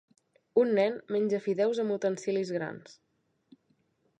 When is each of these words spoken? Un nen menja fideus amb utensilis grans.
Un 0.61 0.71
nen 0.77 0.95
menja 1.15 1.41
fideus 1.47 1.81
amb 1.83 1.95
utensilis 1.99 2.53
grans. 2.57 2.97